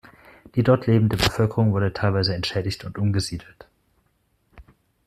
Die 0.55 0.63
dort 0.63 0.87
lebende 0.87 1.15
Bevölkerung 1.15 1.73
wurde 1.73 1.93
teilweise 1.93 2.33
entschädigt 2.33 2.83
und 2.85 2.97
umgesiedelt. 2.97 3.67